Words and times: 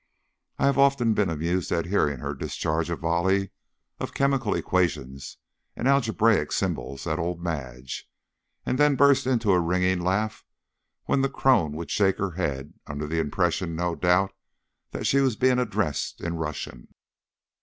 I 0.57 0.65
have 0.65 0.79
often 0.79 1.13
been 1.13 1.29
amused 1.29 1.71
at 1.71 1.85
hearing 1.85 2.21
her 2.21 2.33
discharge 2.33 2.89
a 2.89 2.95
volley 2.95 3.51
of 3.99 4.15
chemical 4.15 4.55
equations 4.55 5.37
and 5.75 5.87
algebraic 5.87 6.51
symbols 6.51 7.05
at 7.05 7.19
old 7.19 7.39
Madge, 7.43 8.09
and 8.65 8.79
then 8.79 8.95
burst 8.95 9.27
into 9.27 9.51
a 9.51 9.59
ringing 9.59 10.01
laugh 10.01 10.43
when 11.05 11.21
the 11.21 11.29
crone 11.29 11.73
would 11.73 11.91
shake 11.91 12.17
her 12.17 12.31
head, 12.31 12.73
under 12.87 13.05
the 13.05 13.19
impression, 13.19 13.75
no 13.75 13.93
doubt, 13.93 14.33
that 14.89 15.05
she 15.05 15.19
was 15.19 15.35
being 15.35 15.59
addressed 15.59 16.19
in 16.19 16.33
Russian. 16.33 16.87